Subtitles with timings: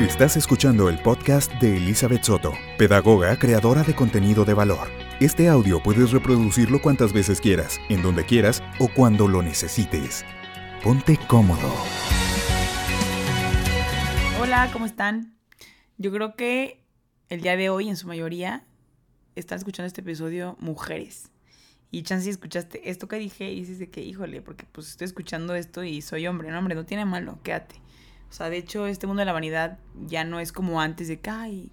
[0.00, 4.86] Estás escuchando el podcast de Elizabeth Soto, pedagoga creadora de contenido de valor.
[5.18, 10.24] Este audio puedes reproducirlo cuantas veces quieras, en donde quieras o cuando lo necesites.
[10.84, 11.74] Ponte cómodo.
[14.40, 15.36] Hola, ¿cómo están?
[15.96, 16.80] Yo creo que
[17.28, 18.64] el día de hoy, en su mayoría,
[19.34, 21.32] están escuchando este episodio mujeres.
[21.90, 25.56] Y chance escuchaste esto que dije y dices de que, híjole, porque pues estoy escuchando
[25.56, 26.52] esto y soy hombre.
[26.52, 27.82] No, hombre, no tiene malo, quédate.
[28.30, 31.20] O sea, de hecho, este mundo de la vanidad ya no es como antes de
[31.20, 31.72] que, ay,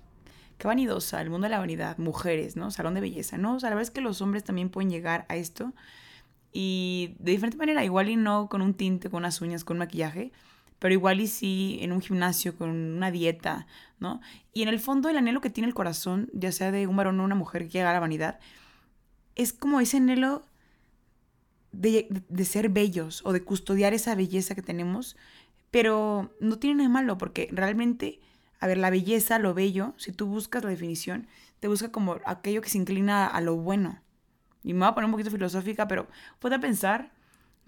[0.57, 2.71] qué vanidosa, el mundo de la vanidad, mujeres, ¿no?
[2.71, 3.55] Salón de belleza, ¿no?
[3.55, 5.73] O sea, la verdad es que los hombres también pueden llegar a esto
[6.57, 10.31] y de diferente manera, igual y no con un tinte, con unas uñas, con maquillaje,
[10.79, 13.67] pero igual y sí en un gimnasio, con una dieta,
[13.99, 14.21] ¿no?
[14.53, 17.19] Y en el fondo el anhelo que tiene el corazón, ya sea de un varón
[17.19, 18.39] o una mujer que llega a la vanidad,
[19.35, 20.45] es como ese anhelo
[21.73, 25.17] de, de, ser bellos o de custodiar esa belleza que tenemos,
[25.75, 28.21] pero no tiene nada malo porque realmente,
[28.61, 31.27] a ver, la belleza, lo bello, si tú buscas la definición,
[31.59, 33.99] te busca como aquello que se inclina a lo bueno.
[34.63, 36.07] Y me voy a poner un poquito filosófica, pero
[36.39, 37.11] puede pensar,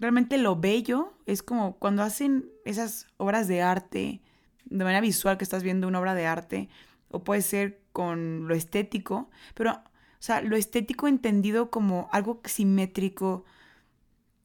[0.00, 4.22] realmente lo bello es como cuando hacen esas obras de arte,
[4.64, 6.70] de manera visual que estás viendo una obra de arte,
[7.10, 9.82] o puede ser con lo estético, pero o
[10.18, 13.44] sea, lo estético entendido como algo simétrico.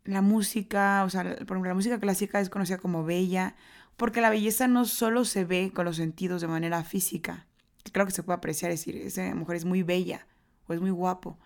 [0.03, 3.55] La música, o sea, por ejemplo, la música clásica es conocida como bella,
[3.95, 7.45] porque la belleza no solo se ve con los sentidos de manera física.
[7.91, 10.25] Claro que se puede apreciar, decir, esa mujer es muy bella
[10.67, 11.37] o es muy guapo.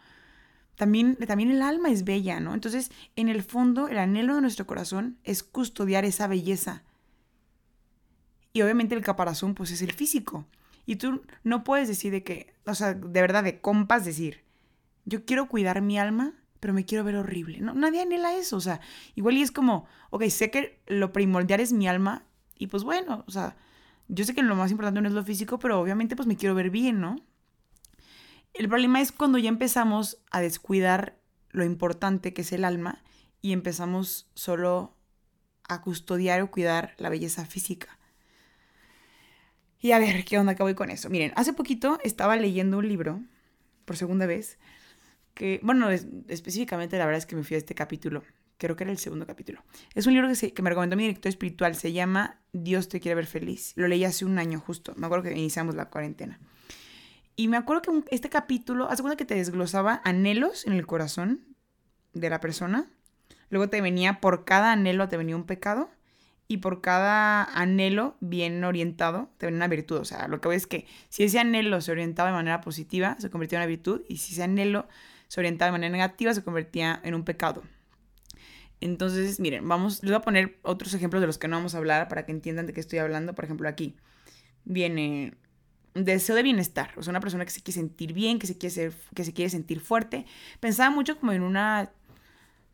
[0.75, 2.53] También, también el alma es bella, ¿no?
[2.53, 6.83] Entonces, en el fondo, el anhelo de nuestro corazón es custodiar esa belleza.
[8.53, 10.45] Y obviamente el caparazón, pues es el físico.
[10.85, 14.43] Y tú no puedes decir de que, o sea, de verdad, de compas decir,
[15.05, 17.59] yo quiero cuidar mi alma, pero me quiero ver horrible.
[17.59, 18.79] No, nadie anhela eso, o sea,
[19.15, 22.25] igual y es como, ok, sé que lo primordial es mi alma,
[22.57, 23.55] y pues bueno, o sea,
[24.07, 26.55] yo sé que lo más importante no es lo físico, pero obviamente pues me quiero
[26.55, 27.17] ver bien, ¿no?
[28.53, 31.19] El problema es cuando ya empezamos a descuidar
[31.51, 33.03] lo importante que es el alma
[33.41, 34.95] y empezamos solo
[35.67, 37.97] a custodiar o cuidar la belleza física.
[39.79, 41.09] Y a ver, ¿qué onda voy con eso?
[41.09, 43.21] Miren, hace poquito estaba leyendo un libro,
[43.85, 44.57] por segunda vez,
[45.37, 48.23] que, bueno, específicamente la verdad es que me fui a este capítulo,
[48.57, 49.63] creo que era el segundo capítulo.
[49.93, 53.15] Es un libro que, que me recomendó mi director espiritual, se llama Dios te quiere
[53.15, 53.73] ver feliz.
[53.75, 56.39] Lo leí hace un año justo, me acuerdo que iniciamos la cuarentena.
[57.35, 61.45] Y me acuerdo que este capítulo, hace cuenta que te desglosaba anhelos en el corazón
[62.13, 62.89] de la persona.
[63.51, 65.91] Luego te venía, por cada anhelo te venía un pecado
[66.47, 69.97] y por cada anhelo bien orientado te viene una virtud.
[69.97, 73.15] O sea, lo que voy es que si ese anhelo se orientaba de manera positiva,
[73.19, 74.87] se convertía en una virtud, y si ese anhelo
[75.27, 77.63] se orientaba de manera negativa, se convertía en un pecado.
[78.79, 81.79] Entonces, miren, vamos, les voy a poner otros ejemplos de los que no vamos a
[81.79, 83.33] hablar para que entiendan de qué estoy hablando.
[83.33, 83.95] Por ejemplo, aquí
[84.65, 85.33] viene
[85.95, 88.73] deseo de bienestar, o sea, una persona que se quiere sentir bien, que se quiere,
[88.73, 90.25] ser, que se quiere sentir fuerte.
[90.59, 91.91] Pensaba mucho como en una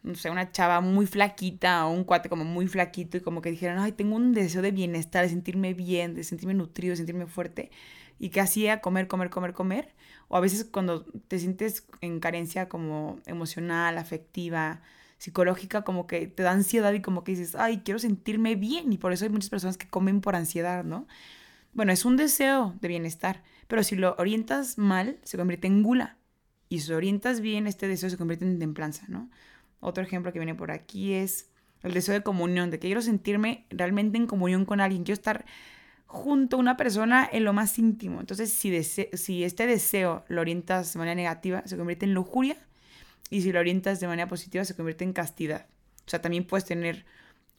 [0.03, 3.49] no sé, una chava muy flaquita o un cuate como muy flaquito y como que
[3.51, 7.25] dijeran, ay, tengo un deseo de bienestar, de sentirme bien, de sentirme nutrido, de sentirme
[7.25, 7.71] fuerte.
[8.19, 9.95] Y que hacía comer, comer, comer, comer.
[10.27, 14.81] O a veces cuando te sientes en carencia como emocional, afectiva,
[15.17, 18.91] psicológica, como que te da ansiedad y como que dices, ay, quiero sentirme bien.
[18.91, 21.07] Y por eso hay muchas personas que comen por ansiedad, ¿no?
[21.73, 26.17] Bueno, es un deseo de bienestar, pero si lo orientas mal, se convierte en gula.
[26.69, 29.29] Y si lo orientas bien, este deseo se convierte en templanza, ¿no?
[29.79, 31.49] Otro ejemplo que viene por aquí es
[31.83, 35.45] el deseo de comunión, de que quiero sentirme realmente en comunión con alguien, quiero estar
[36.13, 38.19] junto a una persona en lo más íntimo.
[38.19, 42.55] Entonces, si, si este deseo lo orientas de manera negativa, se convierte en lujuria,
[43.31, 45.65] y si lo orientas de manera positiva, se convierte en castidad.
[46.05, 47.03] O sea, también puedes tener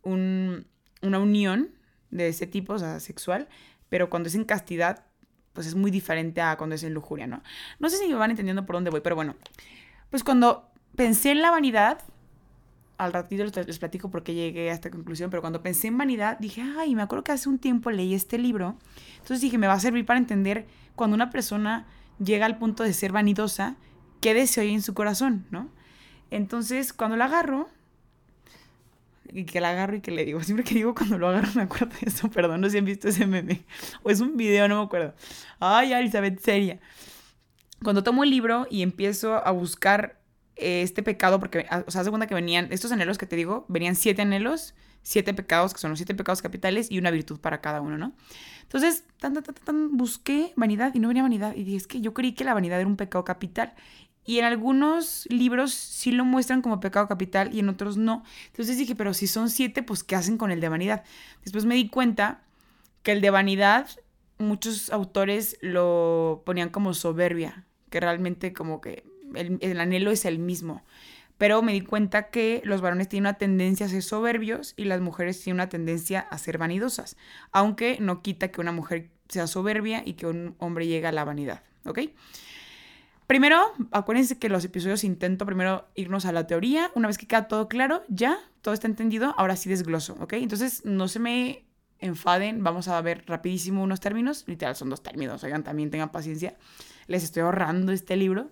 [0.05, 1.71] una unión
[2.13, 3.49] de ese tipo, o sea, sexual,
[3.89, 5.05] pero cuando es en castidad,
[5.53, 7.43] pues es muy diferente a cuando es en lujuria, ¿no?
[7.81, 9.35] No sé si me van entendiendo por dónde voy, pero bueno,
[10.11, 11.99] pues cuando pensé en la vanidad,
[12.97, 16.38] al ratito les, platico por qué llegué a esta conclusión, pero cuando pensé en vanidad,
[16.38, 18.76] dije, ay, me acuerdo que hace un tiempo leí este libro.
[19.14, 21.87] Entonces dije, me va a servir para entender cuando una persona
[22.23, 23.76] llega al punto de ser vanidosa,
[24.20, 25.69] qué deseo hay en su corazón, ¿no?
[26.31, 27.69] Entonces, cuando la agarro,
[29.32, 31.62] y que la agarro y que le digo, siempre que digo cuando lo agarro me
[31.62, 33.64] acuerdo de eso, perdón, no sé si han visto ese meme,
[34.02, 35.14] o es un video, no me acuerdo.
[35.58, 36.79] Ay, Elizabeth, seria.
[37.82, 40.24] Cuando tomo el libro y empiezo a buscar
[40.56, 43.97] este pecado, porque, ah, o sea, segunda que venían, estos anhelos que te digo, venían
[43.97, 47.81] siete anhelos, siete pecados, que son los siete pecados capitales, y una virtud para cada
[47.81, 48.12] uno, ¿no?
[48.62, 51.55] Entonces, tan, tan, tan, tan, busqué vanidad y no venía vanidad.
[51.55, 53.75] Y dije, es que yo creí que la vanidad era un pecado capital.
[54.27, 58.25] Y en algunos libros sí lo muestran como pecado capital y en otros no.
[58.47, 61.05] Entonces dije, pero si son siete, pues ¿qué hacen con el de vanidad?
[61.43, 62.43] Después me di cuenta
[63.03, 63.87] que el de vanidad
[64.39, 69.05] muchos autores lo ponían como soberbia, que realmente como que
[69.37, 70.83] el, anhelo es el mismo.
[71.39, 75.01] Pero me di cuenta que los varones tienen una tendencia a ser soberbios y las
[75.01, 77.17] mujeres tienen una tendencia a ser vanidosas,
[77.51, 81.25] aunque no quita que una mujer sea soberbia y que un hombre llegue a la
[81.25, 82.01] vanidad, ¿ok?
[83.27, 86.91] Primero, acuérdense que los episodios intento primero irnos a la teoría.
[86.95, 90.35] Una vez que queda todo claro, ya, todo está entendido, ahora sí desgloso, ¿ok?
[90.35, 91.65] Entonces, no se me
[92.01, 94.45] enfaden, vamos a ver rapidísimo unos términos.
[94.47, 96.57] Literal, son dos términos, oigan, también tengan paciencia.
[97.07, 98.51] Les estoy ahorrando este libro.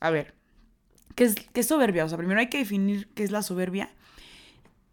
[0.00, 0.34] A ver,
[1.14, 2.04] ¿qué es, qué es soberbia?
[2.04, 3.90] O sea, primero hay que definir qué es la soberbia.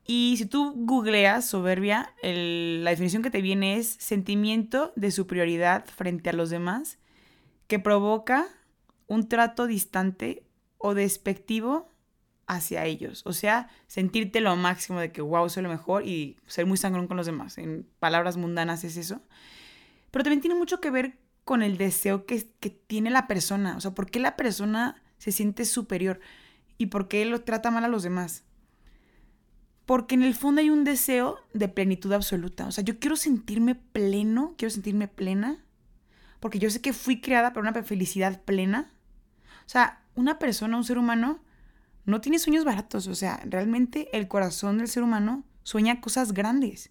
[0.07, 6.29] Y si tú googleas soberbia, la definición que te viene es sentimiento de superioridad frente
[6.29, 6.99] a los demás
[7.67, 8.47] que provoca
[9.07, 10.43] un trato distante
[10.77, 11.89] o despectivo
[12.47, 13.23] hacia ellos.
[13.25, 17.07] O sea, sentirte lo máximo de que, wow, soy lo mejor y ser muy sangrón
[17.07, 17.57] con los demás.
[17.57, 19.21] En palabras mundanas es eso.
[20.11, 22.42] Pero también tiene mucho que ver con el deseo que,
[22.88, 23.77] tiene la persona.
[23.77, 26.19] O sea, ¿por qué la persona se siente superior?
[26.77, 28.44] ¿Y por qué lo trata mal a los demás?
[29.86, 32.68] Porque en el fondo hay un deseo de plenitud absoluta.
[32.68, 35.63] O sea, yo quiero sentirme pleno, quiero sentirme plena,
[36.39, 38.91] porque yo sé que fui creada para una felicidad plena.
[39.68, 41.39] O sea, una persona, un ser humano,
[42.06, 43.06] no tiene sueños baratos.
[43.06, 46.89] O sea, realmente el corazón del ser humano sueña cosas grandes.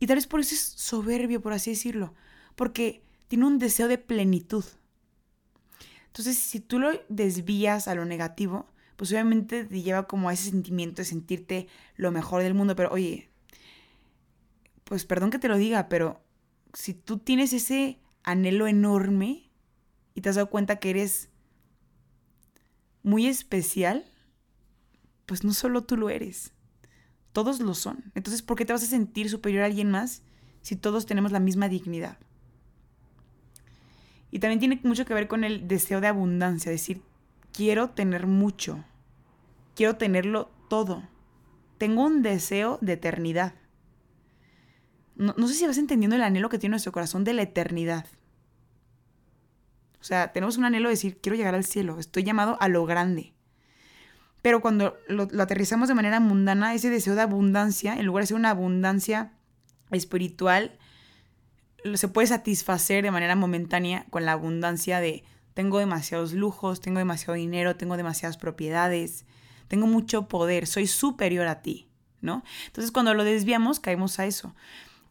[0.00, 2.14] Y tal vez por eso es soberbio, por así decirlo.
[2.56, 4.64] Porque tiene un deseo de plenitud.
[6.06, 8.66] Entonces, si tú lo desvías a lo negativo,
[8.96, 12.74] pues obviamente te lleva como a ese sentimiento de sentirte lo mejor del mundo.
[12.74, 13.30] Pero oye,
[14.82, 16.24] pues perdón que te lo diga, pero
[16.74, 19.48] si tú tienes ese anhelo enorme
[20.16, 21.28] y te has dado cuenta que eres
[23.04, 24.04] muy especial,
[25.26, 26.52] pues no solo tú lo eres,
[27.32, 28.10] todos lo son.
[28.16, 30.24] Entonces, ¿por qué te vas a sentir superior a alguien más
[30.62, 32.18] si todos tenemos la misma dignidad?
[34.30, 37.02] Y también tiene mucho que ver con el deseo de abundancia, decir,
[37.52, 38.84] quiero tener mucho,
[39.74, 41.02] quiero tenerlo todo,
[41.78, 43.54] tengo un deseo de eternidad.
[45.16, 48.06] No, no sé si vas entendiendo el anhelo que tiene nuestro corazón de la eternidad.
[50.00, 52.86] O sea, tenemos un anhelo de decir, quiero llegar al cielo, estoy llamado a lo
[52.86, 53.34] grande.
[54.42, 58.36] Pero cuando lo, aterrizamos de manera mundana, ese deseo de abundancia, en lugar de ser
[58.36, 59.32] una abundancia
[59.90, 60.78] espiritual,
[61.94, 65.24] se puede satisfacer de manera momentánea con la abundancia de
[65.54, 69.26] tengo demasiados lujos, tengo demasiado dinero, tengo demasiadas propiedades,
[69.68, 71.88] tengo mucho poder, soy superior a ti,
[72.20, 72.44] ¿no?
[72.66, 74.54] Entonces cuando lo desviamos caemos a eso.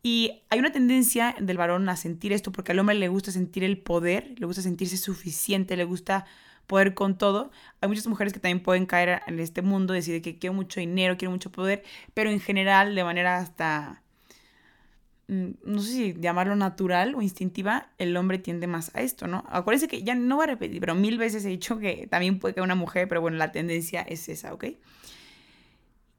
[0.01, 3.63] Y hay una tendencia del varón a sentir esto porque al hombre le gusta sentir
[3.63, 6.25] el poder, le gusta sentirse suficiente, le gusta
[6.67, 7.51] poder con todo.
[7.81, 11.17] Hay muchas mujeres que también pueden caer en este mundo, decir que quiero mucho dinero,
[11.17, 11.83] quiero mucho poder,
[12.13, 14.03] pero en general, de manera hasta,
[15.29, 19.43] no sé si llamarlo natural o instintiva, el hombre tiende más a esto, ¿no?
[19.49, 22.55] Acuérdense que ya no voy a repetir, pero mil veces he dicho que también puede
[22.55, 24.65] que una mujer, pero bueno, la tendencia es esa, ¿ok?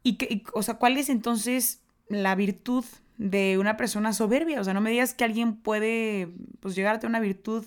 [0.02, 2.84] Y, que, o sea, ¿cuál es entonces la virtud
[3.18, 4.60] de una persona soberbia?
[4.60, 6.28] O sea, no me digas que alguien puede,
[6.60, 7.64] pues, llegar a una virtud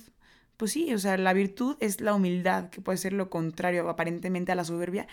[0.58, 4.52] pues sí, o sea, la virtud es la humildad, que puede ser lo contrario aparentemente
[4.52, 5.08] a la soberbia,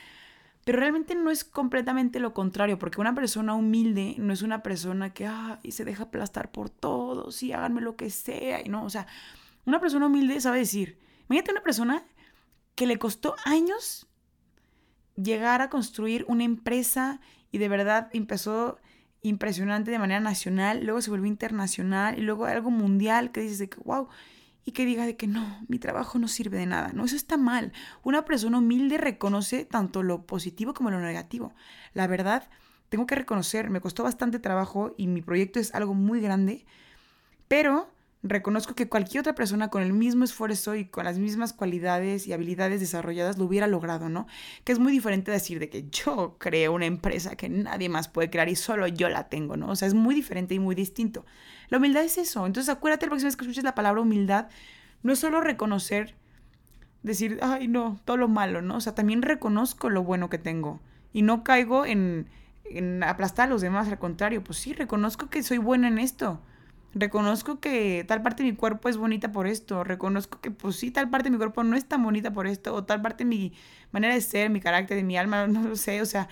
[0.65, 5.13] pero realmente no es completamente lo contrario, porque una persona humilde no es una persona
[5.13, 5.29] que
[5.63, 9.07] y se deja aplastar por todos y háganme lo que sea, y no, o sea,
[9.65, 12.05] una persona humilde sabe decir, imagínate una persona
[12.75, 14.07] que le costó años
[15.17, 17.21] llegar a construir una empresa
[17.53, 18.79] y de verdad empezó
[19.23, 23.69] impresionante de manera nacional, luego se volvió internacional y luego algo mundial que dices de
[23.69, 24.09] que, wow,
[24.65, 26.93] y que diga de que no, mi trabajo no sirve de nada.
[26.93, 27.73] No, eso está mal.
[28.03, 31.55] Una persona humilde reconoce tanto lo positivo como lo negativo.
[31.95, 32.49] La verdad,
[32.89, 36.67] tengo que reconocer, me costó bastante trabajo y mi proyecto es algo muy grande,
[37.49, 37.91] pero
[38.23, 42.33] reconozco que cualquier otra persona con el mismo esfuerzo y con las mismas cualidades y
[42.33, 44.27] habilidades desarrolladas lo hubiera logrado, ¿no?
[44.65, 48.29] Que es muy diferente decir de que yo creé una empresa que nadie más puede
[48.29, 49.71] crear y solo yo la tengo, ¿no?
[49.71, 51.25] O sea, es muy diferente y muy distinto.
[51.71, 52.47] La humildad es eso.
[52.47, 54.49] Entonces acuérdate la próxima vez que escuches la palabra humildad,
[55.03, 56.15] no es solo reconocer,
[57.03, 58.77] decir, ay, no, todo lo malo, ¿no?
[58.77, 60.81] O sea, también reconozco lo bueno que tengo
[61.15, 62.29] y no caigo en,
[62.65, 66.43] en aplastar a los demás, al contrario, pues sí, reconozco que soy buena en esto.
[66.95, 69.85] Reconozco que tal parte de mi cuerpo es bonita por esto.
[69.85, 72.75] Reconozco que, pues sí, tal parte de mi cuerpo no es tan bonita por esto.
[72.75, 73.53] O tal parte de mi
[73.93, 76.03] manera de ser, mi carácter, de mi alma, no lo sé.
[76.03, 76.29] O sea,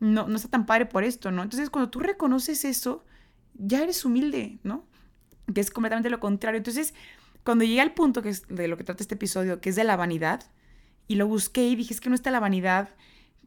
[0.00, 1.42] no, no está tan padre por esto, ¿no?
[1.42, 3.04] Entonces, cuando tú reconoces eso,
[3.54, 4.84] ya eres humilde, ¿no?
[5.52, 6.58] Que es completamente lo contrario.
[6.58, 6.94] Entonces,
[7.44, 10.42] cuando llegué al punto de lo que trata este episodio, que es de la vanidad,
[11.08, 12.90] y lo busqué y dije, es que no está la vanidad,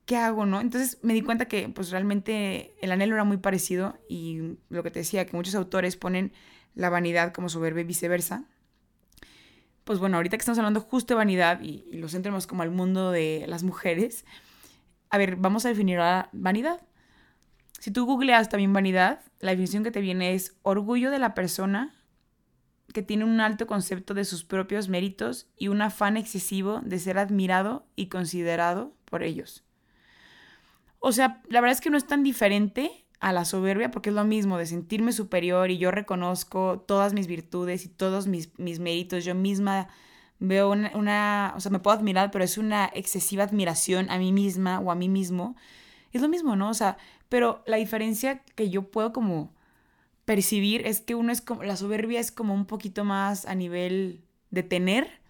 [0.06, 0.62] ¿qué hago, no?
[0.62, 4.92] Entonces me di cuenta que, pues realmente el anhelo era muy parecido y lo que
[4.92, 6.34] te decía, que muchos autores ponen
[6.76, 8.46] la vanidad como soberbia y viceversa.
[9.84, 12.72] Pues bueno, ahorita que estamos hablando justo de vanidad y, y lo centremos como al
[12.72, 14.26] mundo de las mujeres,
[15.10, 16.82] a ver, vamos a definir la vanidad.
[17.80, 21.94] Si tú googleas también vanidad, la definición que te viene es orgullo de la persona
[22.94, 27.18] que tiene un alto concepto de sus propios méritos y un afán excesivo de ser
[27.18, 29.64] admirado y considerado por ellos.
[31.00, 34.16] O sea, la verdad es que no es tan diferente a la soberbia porque es
[34.16, 39.26] lo mismo de sentirme superior y yo reconozco todas mis virtudes y todos mis, méritos.
[39.26, 39.88] Yo misma
[40.40, 44.80] veo una, o sea, me puedo admirar, pero es una excesiva admiración a mí misma
[44.80, 45.56] o a mí mismo.
[46.12, 46.70] Es lo mismo, ¿no?
[46.70, 46.98] O sea,
[47.30, 49.54] pero la diferencia que yo puedo como
[50.26, 54.24] percibir es que uno es como, la soberbia es como un poquito más a nivel
[54.50, 55.22] de tener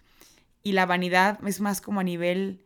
[0.62, 2.65] y la vanidad es más como a nivel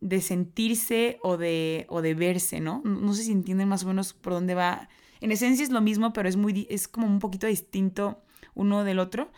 [0.00, 2.82] de sentirse o de, o de verse, ¿no?
[2.84, 3.14] ¿no?
[3.14, 4.88] sé si entienden más o menos por dónde va.
[5.20, 8.22] En esencia es lo mismo, pero es, muy, es como un poquito distinto
[8.54, 9.30] uno del otro.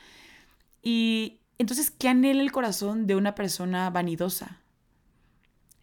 [0.82, 4.60] Y entonces, ¿qué anhela el corazón de una persona vanidosa?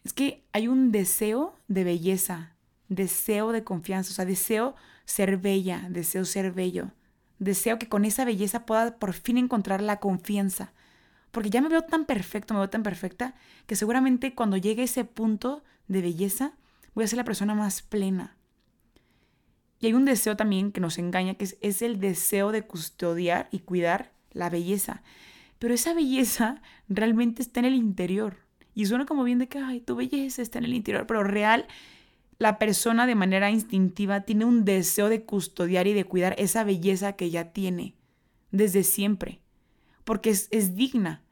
[0.04, 2.56] Es que hay un deseo de belleza,
[2.88, 6.92] deseo de confianza, o sea, deseo ser bella, deseo ser bello,
[7.38, 10.72] deseo que con esa belleza pueda por fin encontrar la confianza,
[11.36, 13.34] porque ya me veo tan perfecto, me veo tan perfecta,
[13.66, 16.54] que seguramente cuando llegue ese punto de belleza,
[16.94, 18.38] voy a ser la persona más plena.
[19.78, 23.58] Y hay un deseo también que nos engaña, que es, el deseo de custodiar y
[23.58, 25.02] cuidar la belleza.
[25.58, 28.38] Pero esa belleza realmente está en el interior.
[28.74, 31.66] Y suena como bien de que, ay, tu belleza está en el interior, pero real
[32.38, 37.12] la persona de manera instintiva tiene un deseo de custodiar y de cuidar esa belleza
[37.12, 37.94] que ya tiene
[38.52, 39.42] desde siempre,
[40.04, 41.25] porque es, digna.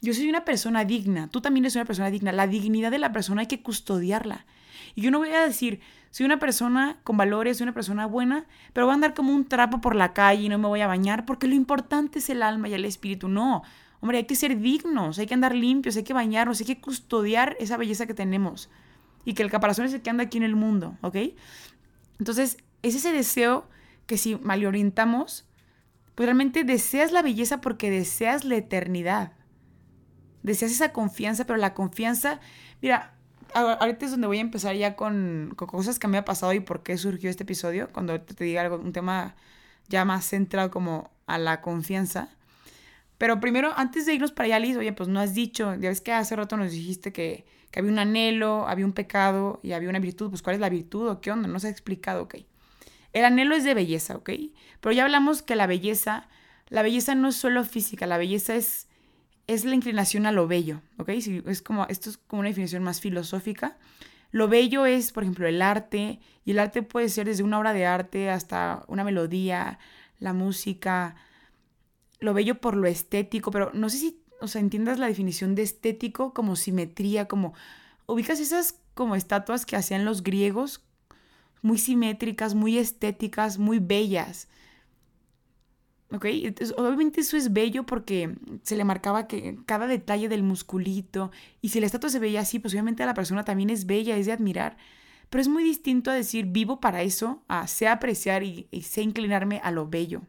[0.00, 2.32] Yo soy una persona digna, tú también eres una persona digna.
[2.32, 4.46] La dignidad de la persona hay que custodiarla.
[4.94, 8.46] Y yo no voy a decir, soy una persona con valores, soy una persona buena,
[8.72, 10.86] pero voy a andar como un trapo por la calle y no me voy a
[10.86, 13.28] bañar, porque lo importante es el alma y el espíritu.
[13.28, 13.62] No,
[14.00, 17.56] hombre, hay que ser dignos, hay que andar limpios, hay que bañarnos, hay que custodiar
[17.60, 18.70] esa belleza que tenemos
[19.24, 21.16] y que el caparazón es el que anda aquí en el mundo, ¿ok?
[22.18, 23.68] Entonces, es ese deseo
[24.06, 25.44] que si malorientamos,
[26.14, 29.32] pues realmente deseas la belleza porque deseas la eternidad.
[30.46, 32.40] Deseas esa confianza, pero la confianza,
[32.80, 33.14] mira,
[33.52, 36.82] ahorita es donde voy a empezar ya con, cosas que me ha pasado y por
[36.82, 39.34] qué surgió este episodio, cuando te diga algo, un tema
[39.88, 42.28] ya más centrado como a la confianza.
[43.18, 46.00] Pero primero, antes de irnos para allá, Liz, oye, pues no has dicho, ya ves
[46.00, 47.44] que hace rato nos dijiste que
[47.76, 50.30] que había un anhelo, había un pecado y había una virtud.
[50.30, 51.46] Pues, ¿cuál es la virtud o qué onda?
[51.46, 52.36] No se ha explicado, ok.
[53.12, 54.30] El anhelo es de belleza, ok.
[54.80, 56.26] Pero ya hablamos que la belleza,
[56.70, 58.85] la belleza no es solo física, la belleza es,
[59.46, 61.08] es la inclinación a lo bello, ok.
[61.10, 63.76] es como, esto es como una definición más filosófica.
[64.32, 67.72] Lo bello es, por ejemplo, el arte, y el arte puede ser desde una obra
[67.72, 69.78] de arte hasta una melodía,
[70.18, 71.16] la música,
[72.18, 75.62] lo bello por lo estético, pero no sé si o sea, entiendas la definición de
[75.62, 77.54] estético como simetría, como
[78.06, 80.82] ubicas esas como estatuas que hacían los griegos,
[81.62, 84.48] muy simétricas, muy estéticas, muy bellas.
[86.16, 91.30] Obviamente eso es bello porque se le marcaba que cada detalle del musculito.
[91.60, 94.26] Y si la estatua se veía así, pues obviamente la persona también es bella, es
[94.26, 94.76] de admirar.
[95.30, 99.02] Pero es muy distinto a decir vivo para eso, a sé apreciar y, y sé
[99.02, 100.22] inclinarme a lo bello.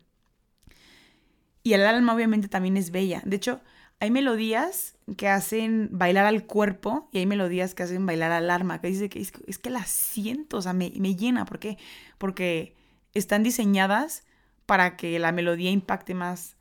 [1.63, 3.21] Y el alma obviamente también es bella.
[3.25, 3.61] De hecho,
[3.99, 8.79] hay melodías que hacen bailar al cuerpo y hay melodías que hacen bailar al alma,
[8.79, 11.45] que dice que es, que las siento, o sea, me, llena.
[11.45, 11.77] ¿Por qué?
[12.17, 12.75] Porque
[13.13, 14.23] están diseñadas
[14.67, 16.55] para que la melodía impacte más,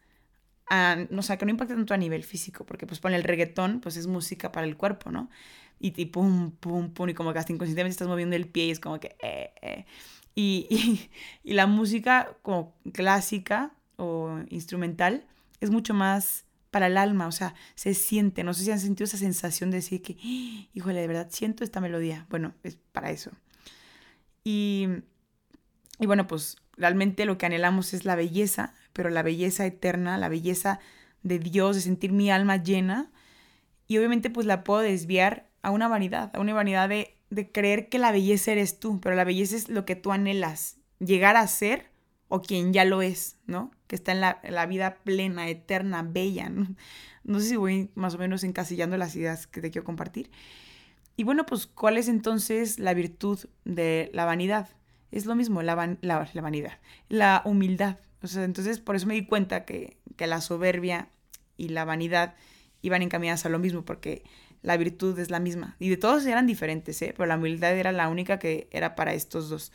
[0.71, 3.81] a, o sea, que no impacte tanto a nivel físico, porque pues pone el reggaetón,
[3.81, 5.29] pues es música para el cuerpo, ¿no?
[5.79, 8.81] Y, y pum, pum, pum, y como que inconscientemente estás moviendo el pie y es
[8.81, 9.17] como que...
[9.23, 9.85] Eh, eh.
[10.39, 11.09] Y,
[11.45, 15.25] y la música como clásica o instrumental
[15.63, 19.07] es mucho más para el alma, o sea, se siente, no sé si han sentido
[19.07, 20.19] esa sensación de decir que,
[20.75, 22.27] híjole, de verdad siento esta melodía.
[22.29, 23.31] Bueno, es para eso.
[24.45, 24.87] Y,
[25.99, 30.29] y bueno, pues realmente lo que anhelamos es la belleza, pero la belleza eterna, la
[30.29, 30.81] belleza
[31.23, 33.11] de Dios, de sentir mi alma llena.
[33.87, 37.89] Y obviamente pues la puedo desviar a una vanidad, a una vanidad de, de creer
[37.89, 41.47] que la belleza eres tú, pero la belleza es lo que tú anhelas, llegar a
[41.47, 41.91] ser
[42.29, 43.71] o quien ya lo es, ¿no?
[43.87, 46.49] Que está en la, vida plena, eterna, bella.
[46.49, 47.41] ¿no?
[47.41, 50.31] sé si voy más o menos encasillando las ideas que te quiero compartir.
[51.17, 54.69] Y bueno, pues, ¿cuál es entonces la virtud de la vanidad?
[55.11, 57.99] Es lo mismo, la, la, vanidad, la humildad.
[58.23, 61.09] O sea, entonces por eso me di cuenta que, que la soberbia
[61.57, 62.35] y la vanidad
[62.83, 64.25] iban encaminadas a lo mismo, porque
[64.63, 65.77] la virtud es la misma.
[65.79, 67.15] Y de todos eran diferentes, ¿eh?
[67.17, 69.73] pero la humildad era la única que era para estos dos.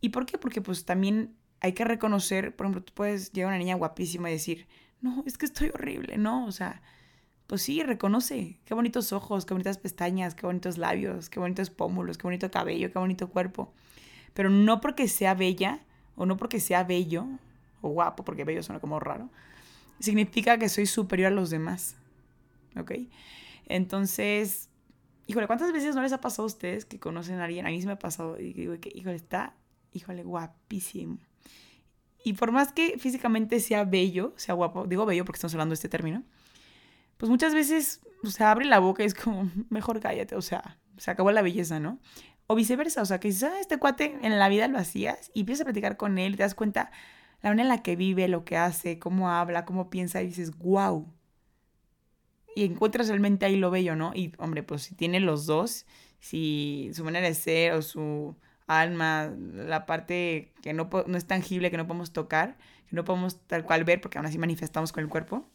[0.00, 0.38] ¿Y por qué?
[0.38, 4.28] Porque pues también hay que reconocer, por ejemplo, tú puedes llegar a una niña guapísima
[4.28, 4.66] y decir,
[5.00, 6.82] no, es que estoy horrible, no, o sea,
[7.46, 12.18] pues sí, reconoce, qué bonitos ojos, qué bonitas pestañas, qué bonitos labios, qué bonitos pómulos,
[12.18, 13.72] qué bonito cabello, qué bonito cuerpo.
[14.34, 15.80] Pero no porque sea bella
[16.16, 17.26] o no porque sea bello
[17.80, 19.30] o guapo, porque bello suena como raro,
[20.00, 21.96] significa que soy superior a los demás.
[22.76, 22.92] ¿Ok?
[23.66, 24.68] Entonces,
[25.26, 27.66] híjole, ¿cuántas veces no les ha pasado a ustedes que conocen a alguien?
[27.66, 29.54] A mí se me ha pasado y digo que, híjole, está,
[29.92, 31.18] híjole, guapísimo.
[32.24, 35.74] Y por más que físicamente sea bello, sea guapo, digo bello porque estamos hablando de
[35.74, 36.22] este término,
[37.18, 41.10] pues muchas veces se abre la boca y es como, mejor cállate, o sea, se
[41.10, 41.98] acabó la belleza, ¿no?
[42.46, 45.62] O viceversa, o sea, que dices, este cuate en la vida lo hacías y empiezas
[45.62, 46.90] a platicar con él y te das cuenta
[47.42, 50.56] la manera en la que vive, lo que hace, cómo habla, cómo piensa y dices,
[50.58, 51.06] wow.
[52.56, 54.12] Y encuentras realmente ahí lo bello, ¿no?
[54.14, 55.86] Y hombre, pues si tiene los dos,
[56.20, 58.36] si su manera de ser o su
[58.66, 62.56] alma, la parte que no, no es tangible, que no podemos tocar,
[62.88, 65.46] que no podemos tal cual ver porque aún así manifestamos con el cuerpo.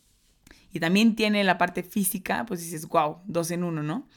[0.71, 4.07] Y también tiene la parte física, pues dices, wow, dos en uno, ¿no?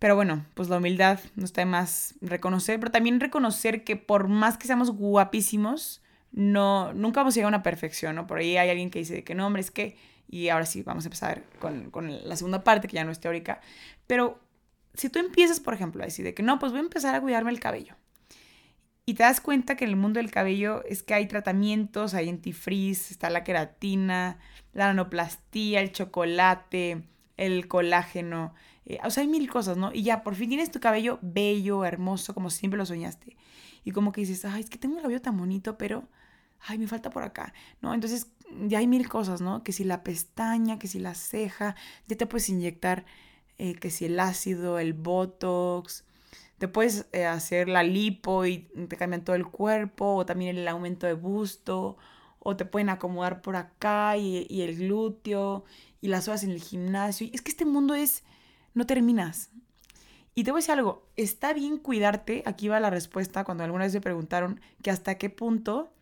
[0.00, 4.28] Pero bueno, pues la humildad no está de más reconocer, pero también reconocer que por
[4.28, 6.02] más que seamos guapísimos,
[6.32, 8.26] no, nunca vamos a llegar a una perfección, ¿no?
[8.26, 11.04] Por ahí hay alguien que dice que no, hombre, es que, y ahora sí, vamos
[11.04, 13.60] a empezar con, con la segunda parte, que ya no es teórica,
[14.06, 14.40] pero
[14.94, 17.20] si tú empiezas, por ejemplo, a decir de que no, pues voy a empezar a
[17.20, 17.94] cuidarme el cabello.
[19.04, 22.28] Y te das cuenta que en el mundo del cabello es que hay tratamientos, hay
[22.28, 24.38] antifreeze, está la queratina,
[24.72, 27.02] la nanoplastía, el chocolate,
[27.36, 28.54] el colágeno.
[28.86, 29.92] Eh, o sea, hay mil cosas, ¿no?
[29.92, 33.36] Y ya, por fin tienes tu cabello bello, hermoso, como siempre lo soñaste.
[33.84, 36.08] Y como que dices, ay, es que tengo el cabello tan bonito, pero,
[36.60, 37.94] ay, me falta por acá, ¿no?
[37.94, 38.28] Entonces,
[38.66, 39.62] ya hay mil cosas, ¿no?
[39.62, 41.76] Que si la pestaña, que si la ceja,
[42.08, 43.04] ya te puedes inyectar
[43.62, 46.04] eh, que si el ácido, el botox,
[46.56, 50.66] te puedes eh, hacer la lipo y te cambian todo el cuerpo, o también el
[50.66, 51.98] aumento de busto,
[52.38, 55.64] o te pueden acomodar por acá y, el glúteo
[56.00, 57.28] y las horas en el gimnasio.
[57.32, 58.24] es que este mundo es,
[58.74, 59.50] no terminas.
[60.34, 63.84] Y te voy a decir algo, está bien cuidarte, aquí va la respuesta cuando alguna
[63.84, 65.92] vez me preguntaron que hasta qué punto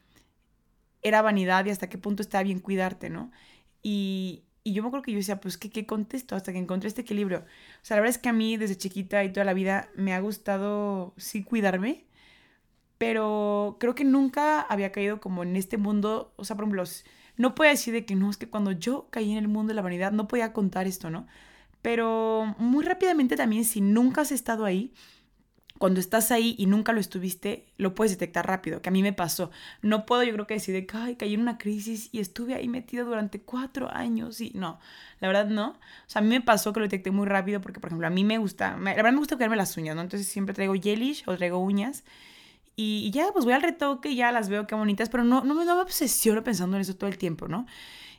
[1.02, 3.31] era vanidad y hasta qué punto está bien cuidarte, ¿no?
[3.83, 6.37] Y, y yo me acuerdo que yo decía, pues, ¿qué, ¿qué contesto?
[6.37, 7.38] Hasta que encontré este equilibrio.
[7.38, 10.12] O sea, la verdad es que a mí desde chiquita y toda la vida me
[10.12, 12.04] ha gustado, sí, cuidarme,
[12.98, 16.85] pero creo que nunca había caído como en este mundo, o sea, por ejemplo,
[17.37, 19.74] no puedo decir de que no, es que cuando yo caí en el mundo de
[19.74, 21.26] la vanidad no podía contar esto, ¿no?
[21.82, 24.92] Pero muy rápidamente también, si nunca has estado ahí,
[25.78, 29.12] cuando estás ahí y nunca lo estuviste, lo puedes detectar rápido, que a mí me
[29.12, 29.50] pasó.
[29.80, 32.54] No puedo yo creo que decir de que Ay, caí en una crisis y estuve
[32.54, 34.80] ahí metida durante cuatro años y no,
[35.20, 35.70] la verdad no.
[35.70, 35.76] O
[36.08, 38.24] sea, a mí me pasó que lo detecté muy rápido porque, por ejemplo, a mí
[38.24, 40.02] me gusta, la verdad me gusta cuidarme las uñas, ¿no?
[40.02, 42.02] Entonces siempre traigo gelish o traigo uñas
[42.80, 45.54] y, ya pues voy al retoque y ya las veo qué bonitas, pero no, no,
[45.54, 47.66] no me obsesiono pensando en eso todo el tiempo, ¿no?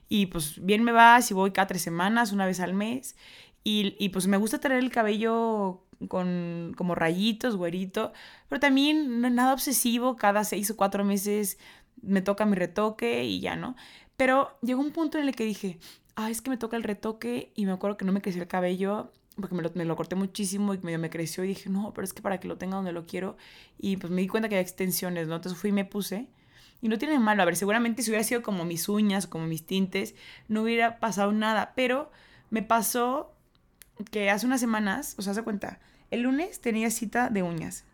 [0.09, 3.15] Y pues bien me va si voy cada tres semanas, una vez al mes.
[3.63, 8.13] Y, y pues me gusta traer el cabello con como rayitos, güerito,
[8.47, 11.57] pero también nada obsesivo, cada seis o cuatro meses
[12.01, 13.75] me toca mi retoque y ya, ¿no?
[14.15, 15.79] Pero llegó un punto en el que dije,
[16.15, 18.47] ah, es que me toca el retoque y me acuerdo que no me creció el
[18.47, 21.93] cabello porque me lo, me lo corté muchísimo y medio me creció y dije, no,
[21.93, 23.37] pero es que para que lo tenga donde lo quiero
[23.77, 25.35] y pues me di cuenta que había extensiones, ¿no?
[25.35, 26.27] Entonces fui y me puse.
[26.81, 29.65] Y no tiene malo, a ver, seguramente si hubiera sido como mis uñas, como mis
[29.65, 30.15] tintes,
[30.47, 32.09] no hubiera pasado nada, pero
[32.49, 33.33] me pasó
[34.12, 35.79] que hace unas semanas, o sea, se cuenta,
[36.12, 37.85] el lunes tenía cita de uñas.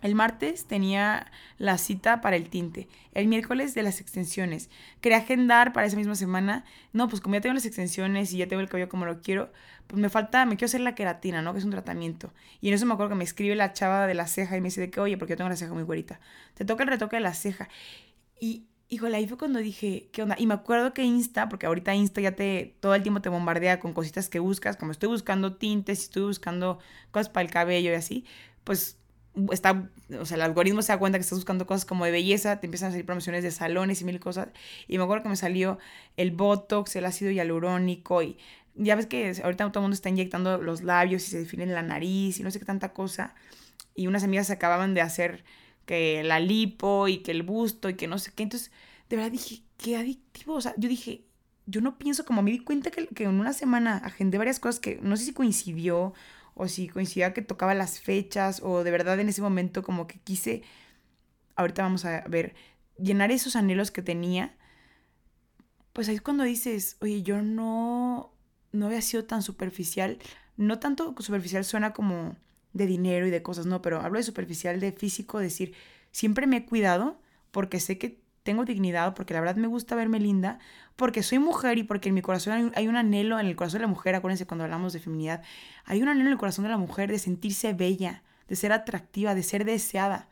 [0.00, 2.88] El martes tenía la cita para el tinte.
[3.14, 4.70] El miércoles de las extensiones.
[5.00, 6.64] Quería agendar para esa misma semana.
[6.92, 9.52] No, pues como ya tengo las extensiones y ya tengo el cabello como lo quiero,
[9.88, 11.52] pues me falta, me quiero hacer la queratina, ¿no?
[11.52, 12.32] Que es un tratamiento.
[12.60, 14.68] Y en eso me acuerdo que me escribe la chava de la ceja y me
[14.68, 16.20] dice de que, oye, porque yo tengo la ceja muy güerita.
[16.54, 17.68] Te toca el retoque de la ceja.
[18.40, 20.36] Y híjole, ahí fue cuando dije, ¿qué onda?
[20.38, 23.80] Y me acuerdo que Insta, porque ahorita Insta ya te, todo el tiempo te bombardea
[23.80, 26.78] con cositas que buscas, como estoy buscando tintes, estoy buscando
[27.10, 28.24] cosas para el cabello y así,
[28.64, 28.98] pues
[29.52, 32.60] está, o sea, el algoritmo se da cuenta que estás buscando cosas como de belleza,
[32.60, 34.48] te empiezan a salir promociones de salones y mil cosas.
[34.86, 35.78] Y me acuerdo que me salió
[36.16, 38.38] el Botox, el ácido hialurónico y
[38.74, 41.82] ya ves que ahorita todo el mundo está inyectando los labios y se define la
[41.82, 43.34] nariz y no sé qué tanta cosa.
[43.94, 45.44] Y unas amigas acababan de hacer
[45.88, 48.42] que la lipo y que el busto y que no sé qué.
[48.42, 48.70] Entonces,
[49.08, 50.54] de verdad dije, qué adictivo.
[50.54, 51.24] O sea, yo dije,
[51.64, 55.00] yo no pienso como me di cuenta que, en una semana agendé varias cosas que
[55.02, 56.12] no sé si coincidió
[56.54, 60.18] o si coincidía que tocaba las fechas o de verdad en ese momento como que
[60.20, 60.62] quise,
[61.56, 62.54] ahorita vamos a ver,
[62.98, 64.54] llenar esos anhelos que tenía.
[65.94, 68.34] Pues ahí es cuando dices, oye, yo no,
[68.72, 70.18] no había sido tan superficial.
[70.58, 72.36] No tanto superficial suena como
[72.72, 75.74] de dinero y de cosas, no, pero hablo de superficial, de físico, decir,
[76.10, 80.20] siempre me he cuidado, porque sé que tengo dignidad, porque la verdad me gusta verme
[80.20, 80.58] linda,
[80.96, 83.82] porque soy mujer y porque en mi corazón hay un anhelo, en el corazón de
[83.82, 85.42] la mujer, acuérdense cuando hablamos de feminidad,
[85.84, 89.34] hay un anhelo en el corazón de la mujer de sentirse bella, de ser atractiva,
[89.34, 90.28] de ser deseada.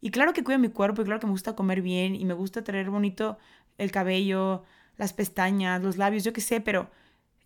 [0.00, 2.34] Y claro que cuido mi cuerpo y claro que me gusta comer bien y me
[2.34, 3.38] gusta tener bonito
[3.78, 4.62] el cabello,
[4.96, 6.90] las pestañas, los labios, yo qué sé, pero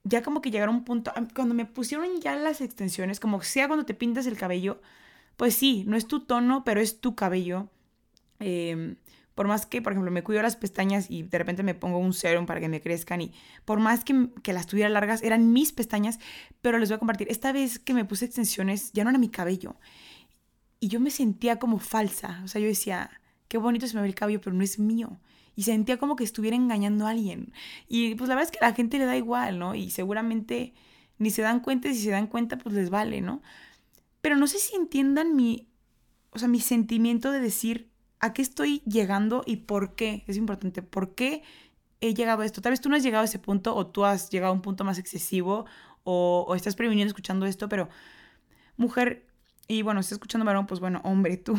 [0.09, 3.67] ya como que llegaron a un punto, cuando me pusieron ya las extensiones, como sea
[3.67, 4.81] cuando te pintas el cabello,
[5.37, 7.69] pues sí, no es tu tono, pero es tu cabello.
[8.41, 8.97] Eh,
[9.35, 12.15] por más que, por ejemplo, me cuido las pestañas y de repente me pongo un
[12.15, 13.33] serum para que me crezcan y
[13.67, 16.19] por más que, que las tuviera largas, eran mis pestañas,
[16.63, 19.29] pero les voy a compartir, esta vez que me puse extensiones ya no era mi
[19.29, 19.77] cabello
[20.81, 23.11] y yo me sentía como falsa, o sea, yo decía,
[23.49, 25.21] qué bonito se me ve el cabello, pero no es mío.
[25.57, 27.53] Y sentía como que estuviera engañando a alguien.
[27.89, 29.75] Y pues la verdad es que a la gente le da igual, ¿no?
[29.75, 30.75] Y seguramente
[31.19, 33.43] ni se dan cuenta y si se dan cuenta, pues les vale, ¿no?
[34.21, 35.67] Pero no sé si entiendan mi,
[36.31, 37.91] o sea, mi sentimiento de decir,
[38.21, 40.25] a qué estoy llegando y por qué.
[40.27, 40.83] Es importante.
[40.83, 41.43] ¿Por qué
[42.01, 42.61] he llegado a esto?
[42.61, 44.63] Tal vez tú no has llegado a ese punto o tú has llegado a un
[44.63, 45.67] punto más excesivo
[46.05, 47.89] o, estás previniendo escuchando esto, pero
[48.77, 49.27] mujer,
[49.67, 51.59] y bueno, estás escuchando varón, pues bueno, hombre, tú.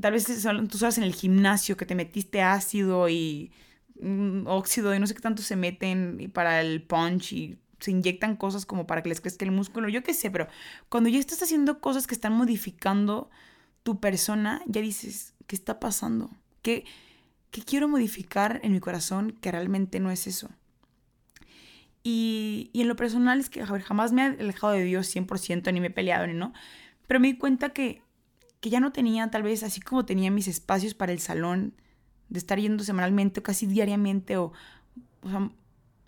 [0.00, 0.26] Tal vez
[0.68, 3.52] tú sabes en el gimnasio que te metiste ácido y
[4.00, 8.36] mm, óxido y no sé qué tanto se meten para el punch y se inyectan
[8.36, 10.48] cosas como para que les crezca el músculo, yo qué sé, pero
[10.88, 13.30] cuando ya estás haciendo cosas que están modificando
[13.82, 16.30] tu persona, ya dices, ¿Qué está pasando?
[16.62, 16.84] ¿Qué,
[17.50, 20.50] ¿Qué quiero modificar en mi corazón que realmente no es eso?
[22.02, 25.80] Y, y en lo personal es que jamás me he alejado de Dios 100% ni
[25.80, 26.52] me he peleado ni no,
[27.06, 28.02] pero me di cuenta que,
[28.64, 31.74] que ya no tenía tal vez así como tenía mis espacios para el salón,
[32.30, 34.54] de estar yendo semanalmente o casi diariamente o,
[35.22, 35.50] sea,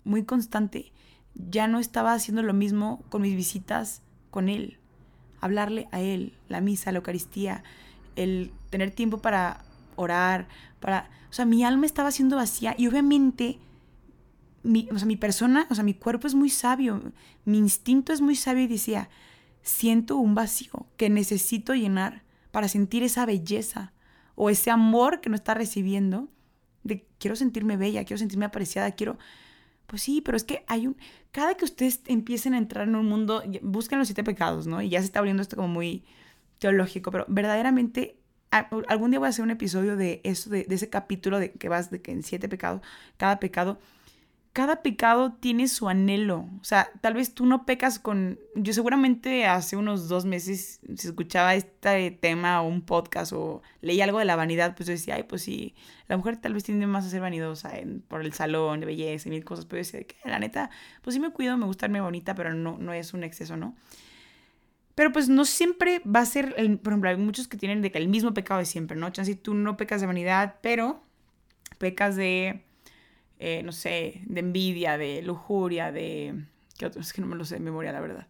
[0.03, 0.91] muy constante,
[1.35, 4.79] ya no estaba haciendo lo mismo con mis visitas con Él,
[5.39, 7.63] hablarle a Él, la misa, la Eucaristía,
[8.15, 9.63] el tener tiempo para
[9.95, 10.47] orar,
[10.79, 11.11] para...
[11.29, 13.59] O sea, mi alma estaba siendo vacía y obviamente
[14.63, 17.03] mi, o sea, mi persona, o sea, mi cuerpo es muy sabio,
[17.45, 19.09] mi instinto es muy sabio y decía,
[19.61, 22.25] siento un vacío que necesito llenar
[22.57, 23.93] para sentir esa belleza
[24.33, 26.27] o ese amor que no está recibiendo,
[26.81, 29.19] de quiero sentirme bella, quiero sentirme apreciada, quiero...
[29.85, 30.97] Pues sí, pero es que hay un...
[31.31, 34.81] Cada que ustedes empiecen a entrar en un mundo, busquen los siete pecados, ¿no?
[34.81, 36.03] Y ya se está volviendo esto como muy
[36.57, 38.17] teológico, pero verdaderamente
[38.49, 41.91] algún día voy a hacer un episodio de eso, de, ese capítulo de que vas
[41.91, 42.81] de que en siete pecados,
[43.17, 43.77] cada pecado,
[44.53, 46.49] cada pecado tiene su anhelo.
[46.59, 48.39] O sea, tal vez tú no pecas con.
[48.55, 54.01] Yo seguramente hace unos dos meses, si escuchaba este tema o un podcast o leí
[54.01, 55.75] algo de la vanidad, pues yo decía, ay, pues sí,
[56.07, 57.71] la mujer tal vez tiende más a ser vanidosa
[58.07, 60.69] por el salón de belleza y mil cosas, pero yo decía, que la neta,
[61.01, 63.75] pues sí me cuido, me gusta verme bonita, pero no, no es un exceso, ¿no?
[64.95, 67.91] Pero pues no siempre va a ser, el, por ejemplo, hay muchos que tienen de
[67.91, 69.11] que el mismo pecado de siempre, ¿no?
[69.11, 71.03] Chance tú no pecas de vanidad, pero
[71.77, 72.63] pecas de,
[73.39, 76.45] eh, no sé, de envidia, de lujuria, de...
[76.77, 77.01] ¿Qué otro?
[77.01, 78.27] Es que no me lo sé de memoria, la verdad.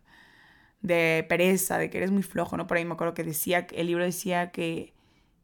[0.82, 2.68] De pereza, de que eres muy flojo, ¿no?
[2.68, 4.94] Por ahí me acuerdo que decía, el libro decía que,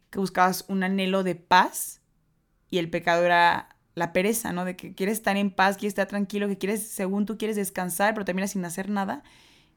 [0.09, 2.01] que buscabas un anhelo de paz
[2.69, 4.65] y el pecado era la pereza, ¿no?
[4.65, 8.13] De que quieres estar en paz, quieres estar tranquilo, que quieres, según tú quieres descansar,
[8.13, 9.23] pero terminas sin hacer nada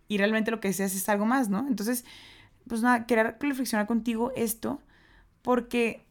[0.08, 1.66] y realmente lo que deseas es algo más, ¿no?
[1.68, 2.04] Entonces,
[2.68, 4.80] pues nada, querer reflexionar contigo esto,
[5.42, 6.04] porque,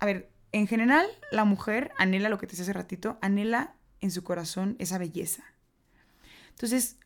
[0.00, 4.10] a ver, en general la mujer anhela lo que te decía hace ratito, anhela en
[4.10, 5.44] su corazón esa belleza.
[6.50, 6.98] Entonces,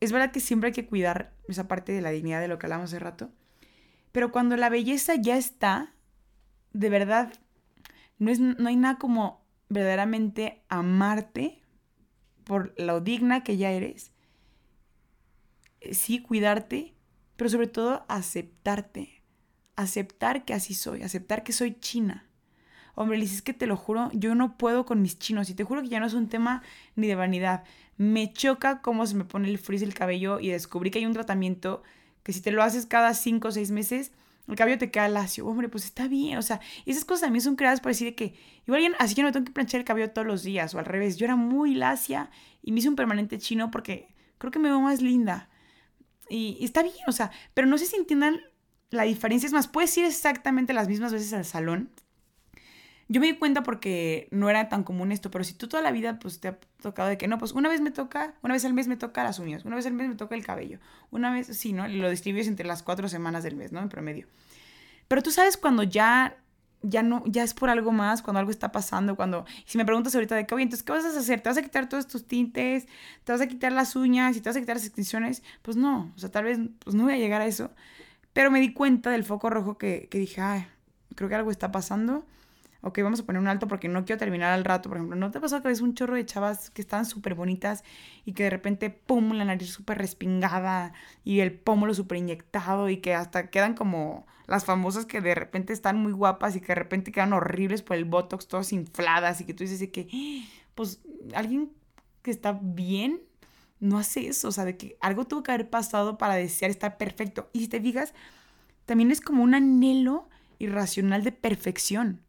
[0.00, 2.66] es verdad que siempre hay que cuidar esa parte de la dignidad de lo que
[2.66, 3.30] hablamos hace rato,
[4.10, 5.94] pero cuando la belleza ya está,
[6.72, 7.32] de verdad,
[8.18, 11.62] no, es, no hay nada como verdaderamente amarte
[12.44, 14.12] por lo digna que ya eres
[15.90, 16.94] sí cuidarte,
[17.36, 19.22] pero sobre todo aceptarte.
[19.74, 22.28] Aceptar que así soy, aceptar que soy china.
[22.94, 25.64] Hombre, Liz, es que te lo juro, yo no puedo con mis chinos y te
[25.64, 26.62] juro que ya no es un tema
[26.94, 27.64] ni de vanidad.
[27.96, 31.14] Me choca cómo se me pone el frizz el cabello y descubrí que hay un
[31.14, 31.82] tratamiento
[32.22, 34.12] que si te lo haces cada 5 o 6 meses,
[34.48, 35.46] el cabello te queda lacio.
[35.46, 38.34] Hombre, pues está bien, o sea, esas cosas también son creadas para decir que
[38.66, 41.16] igual así yo no tengo que planchar el cabello todos los días o al revés.
[41.16, 42.30] Yo era muy lacia
[42.62, 45.48] y me hice un permanente chino porque creo que me veo más linda.
[46.28, 48.40] Y, está bien, o sea, pero no sé si entiendan
[48.90, 49.46] la diferencia.
[49.46, 51.90] Es más, puedes ir exactamente las mismas veces al salón.
[53.12, 55.92] Yo me di cuenta porque no era tan común esto, pero si tú toda la
[55.92, 58.64] vida pues te ha tocado de que no, pues una vez me toca, una vez
[58.64, 60.78] al mes me toca las uñas, una vez al mes me toca el cabello,
[61.10, 61.86] una vez, sí, ¿no?
[61.86, 63.80] Lo distribuyes entre las cuatro semanas del mes, ¿no?
[63.80, 64.28] En promedio.
[65.08, 66.38] Pero tú sabes cuando ya
[66.82, 70.14] ya no, ya es por algo más, cuando algo está pasando, cuando, si me preguntas
[70.14, 71.40] ahorita de que, oye, entonces, ¿qué vas a hacer?
[71.40, 72.86] ¿Te vas a quitar todos tus tintes?
[73.24, 74.36] ¿Te vas a quitar las uñas?
[74.36, 75.42] ¿Y te vas a quitar las extensiones?
[75.62, 77.70] Pues no, o sea, tal vez, pues no voy a llegar a eso.
[78.32, 80.66] Pero me di cuenta del foco rojo que, que dije, ay,
[81.14, 82.24] creo que algo está pasando.
[82.84, 84.88] Ok, vamos a poner un alto porque no quiero terminar al rato.
[84.88, 87.84] Por ejemplo, ¿no te pasado que ves un chorro de chavas que están súper bonitas
[88.24, 90.92] y que de repente, pum, la nariz súper respingada
[91.22, 95.72] y el pómulo súper inyectado y que hasta quedan como las famosas que de repente
[95.72, 99.44] están muy guapas y que de repente quedan horribles por el botox, todas infladas y
[99.44, 100.08] que tú dices que,
[100.74, 101.00] pues,
[101.36, 101.70] alguien
[102.22, 103.20] que está bien
[103.78, 106.96] no hace eso, o sea, de que algo tuvo que haber pasado para desear estar
[106.98, 107.48] perfecto.
[107.52, 108.12] Y si te fijas,
[108.86, 112.20] también es como un anhelo irracional de perfección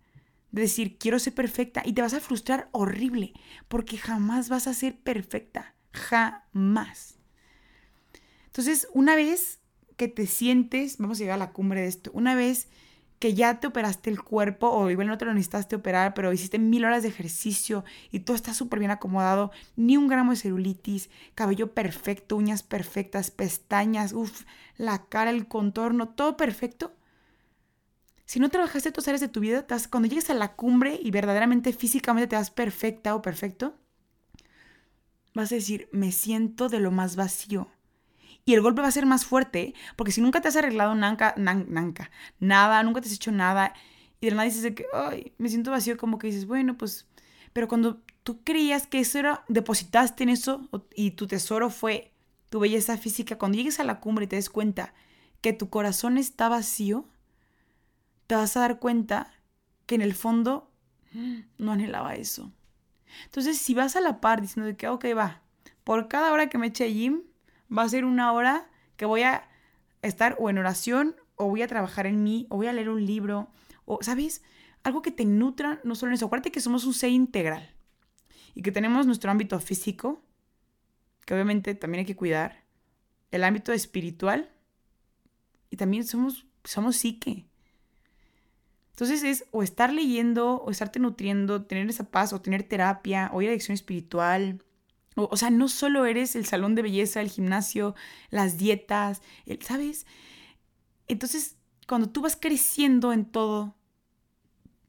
[0.54, 3.34] de decir, quiero ser perfecta y te vas a frustrar horrible,
[3.68, 7.18] porque jamás vas a ser perfecta, jamás.
[8.46, 9.60] Entonces, una vez
[9.98, 12.70] que te sientes, vamos a llegar a la cumbre de esto, una vez
[13.18, 16.60] que ya te operaste el cuerpo o igual no te lo necesitaste operar, pero hiciste
[16.60, 21.10] mil horas de ejercicio y todo está súper bien acomodado, ni un gramo de celulitis,
[21.34, 24.44] cabello perfecto, uñas perfectas, pestañas, uff,
[24.78, 26.94] la cara, el contorno, todo perfecto,
[28.26, 31.74] si no trabajaste tus áreas de tu vida, cuando llegues a la cumbre y verdaderamente
[31.74, 33.78] físicamente te das perfecta o perfecto,
[35.34, 37.68] vas a decir, me siento de lo más vacío.
[38.46, 41.34] Y el golpe va a ser más fuerte, porque si nunca te has arreglado nada,
[41.38, 43.74] nunca te has hecho nada,
[44.20, 47.08] y de nada dices que, ay, me siento vacío, como que dices, bueno, pues,
[47.52, 52.14] pero cuando tú creías que eso era, depositaste en eso, y tu tesoro fue
[52.50, 54.94] tu belleza física, cuando llegues a la cumbre y te des cuenta
[55.42, 57.10] que tu corazón está vacío,
[58.28, 59.32] te vas a dar cuenta
[59.86, 60.72] que en el fondo
[61.58, 62.52] no anhelaba eso.
[63.26, 65.42] Entonces, si vas a la par diciendo que, ok, va,
[65.84, 67.22] por cada hora que me eche gym,
[67.76, 69.50] va a ser una hora que voy a
[70.02, 73.06] estar o en oración, o voy a trabajar en mí, o voy a leer un
[73.06, 73.50] libro,
[73.86, 74.44] o, ¿sabes?
[74.84, 76.26] Algo que te nutra, no solo en eso.
[76.26, 77.74] Acuérdate que somos un ser integral
[78.56, 80.24] y que tenemos nuestro ámbito físico,
[81.26, 82.64] que obviamente también hay que cuidar,
[83.32, 84.52] el ámbito espiritual,
[85.70, 87.48] y también somos, somos psique.
[88.94, 93.42] Entonces es o estar leyendo, o estarte nutriendo, tener esa paz, o tener terapia, o
[93.42, 94.64] ir a dirección espiritual.
[95.16, 97.96] O, sea, no solo eres el salón de belleza, el gimnasio,
[98.30, 99.22] las dietas,
[99.62, 100.06] ¿sabes?
[101.08, 103.76] Entonces, cuando tú vas creciendo en todo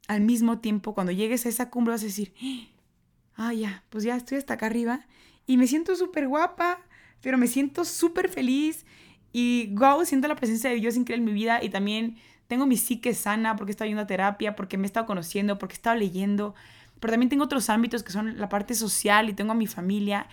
[0.07, 2.33] al mismo tiempo, cuando llegues a esa cumbre vas a decir,
[3.35, 5.07] ah, ya, pues ya estoy hasta acá arriba
[5.47, 6.79] y me siento súper guapa,
[7.21, 8.85] pero me siento súper feliz
[9.31, 12.77] y wow, siento la presencia de Dios increíble en mi vida y también tengo mi
[12.77, 15.77] psique sana porque he estado yendo a terapia, porque me he estado conociendo, porque he
[15.77, 16.55] estado leyendo,
[16.99, 20.27] pero también tengo otros ámbitos que son la parte social y tengo a mi familia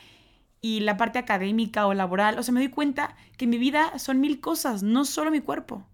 [0.61, 2.39] y la parte académica o laboral.
[2.39, 5.87] O sea, me doy cuenta que mi vida son mil cosas, no solo mi cuerpo.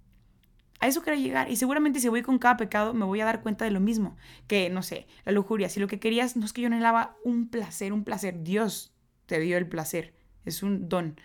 [0.81, 1.51] A eso quiero llegar.
[1.51, 4.17] Y seguramente si voy con cada pecado me voy a dar cuenta de lo mismo.
[4.47, 5.69] Que, no sé, la lujuria.
[5.69, 8.43] Si lo que querías no es que yo anhelaba un placer, un placer.
[8.43, 8.93] Dios
[9.27, 10.15] te dio el placer.
[10.45, 11.19] Es un don.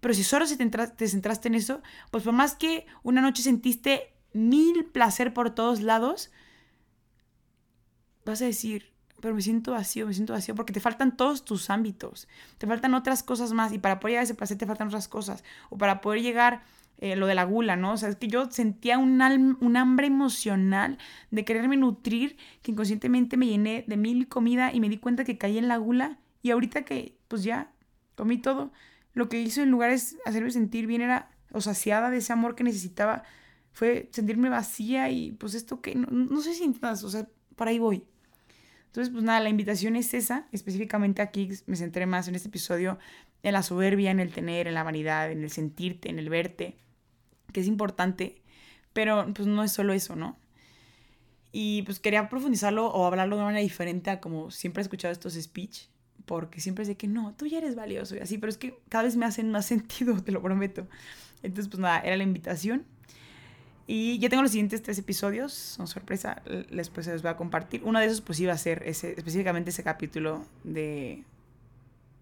[0.00, 4.11] Pero si solo te, te centraste en eso, pues por más que una noche sentiste
[4.32, 6.30] mil placer por todos lados,
[8.24, 11.70] vas a decir, pero me siento vacío, me siento vacío, porque te faltan todos tus
[11.70, 14.88] ámbitos, te faltan otras cosas más, y para poder llegar a ese placer te faltan
[14.88, 16.62] otras cosas, o para poder llegar
[16.98, 17.92] eh, lo de la gula, ¿no?
[17.92, 19.20] O sea, es que yo sentía un,
[19.60, 20.98] un hambre emocional
[21.30, 25.38] de quererme nutrir, que inconscientemente me llené de mil comida y me di cuenta que
[25.38, 27.72] caí en la gula, y ahorita que pues ya
[28.14, 28.72] comí todo,
[29.14, 32.54] lo que hizo en lugar de hacerme sentir bien era o saciada de ese amor
[32.54, 33.24] que necesitaba,
[33.72, 37.68] fue sentirme vacía y pues esto que no, no sé si entiendas, o sea, por
[37.68, 38.04] ahí voy.
[38.86, 42.98] Entonces, pues nada, la invitación es esa, específicamente aquí me centré más en este episodio
[43.42, 46.76] en la soberbia, en el tener, en la vanidad, en el sentirte, en el verte,
[47.52, 48.42] que es importante,
[48.92, 50.38] pero pues no es solo eso, ¿no?
[51.52, 55.12] Y pues quería profundizarlo o hablarlo de una manera diferente a como siempre he escuchado
[55.12, 55.88] estos speech,
[56.24, 59.04] porque siempre sé que no, tú ya eres valioso y así, pero es que cada
[59.04, 60.86] vez me hacen más sentido, te lo prometo.
[61.42, 62.86] Entonces, pues nada, era la invitación.
[63.86, 67.82] Y ya tengo los siguientes tres episodios, son sorpresa, después se los voy a compartir.
[67.84, 71.24] Uno de esos pues iba a ser ese, específicamente ese capítulo de,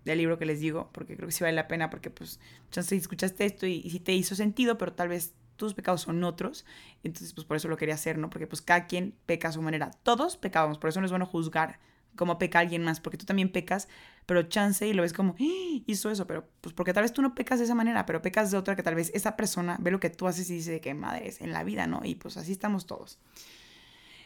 [0.05, 2.97] del libro que les digo, porque creo que sí vale la pena, porque pues si
[2.97, 6.65] escuchaste esto y, y sí te hizo sentido, pero tal vez tus pecados son otros,
[7.05, 8.31] entonces pues por eso lo quería hacer, ¿no?
[8.31, 11.27] Porque pues cada quien peca a su manera, todos pecamos, por eso no es bueno
[11.27, 11.79] juzgar
[12.21, 13.89] cómo peca alguien más, porque tú también pecas,
[14.27, 15.83] pero chance y lo ves como, ¡Ah!
[15.87, 18.51] hizo eso, pero pues porque tal vez tú no pecas de esa manera, pero pecas
[18.51, 20.93] de otra que tal vez esa persona ve lo que tú haces y dice que
[20.93, 22.03] madre es en la vida, ¿no?
[22.05, 23.19] Y pues así estamos todos.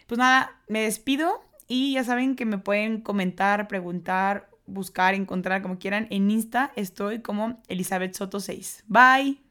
[0.08, 5.78] Pues nada, me despido y ya saben que me pueden comentar, preguntar, buscar, encontrar como
[5.78, 6.08] quieran.
[6.10, 8.86] En Insta estoy como Elizabeth Soto 6.
[8.88, 9.43] Bye.